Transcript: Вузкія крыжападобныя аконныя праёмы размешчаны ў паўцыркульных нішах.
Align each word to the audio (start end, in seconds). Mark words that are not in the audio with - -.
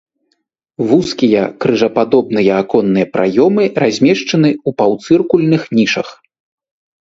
Вузкія 0.91 1.43
крыжападобныя 1.65 2.51
аконныя 2.63 3.07
праёмы 3.19 3.63
размешчаны 3.85 4.49
ў 4.55 4.69
паўцыркульных 4.83 5.61
нішах. 5.81 6.07